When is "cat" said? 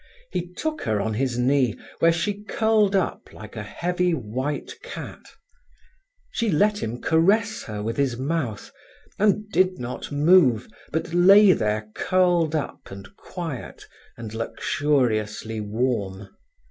4.81-5.21